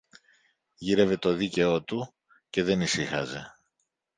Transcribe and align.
Γύρευε 0.75 1.17
το 1.17 1.33
δίκαιο 1.33 1.83
του 1.83 2.13
και 2.49 2.63
δεν 2.63 2.81
ησύχαζε! 2.81 3.53